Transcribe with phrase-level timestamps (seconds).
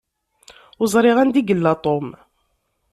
[0.81, 2.07] Ur ẓṛiɣ anda i yella Tom.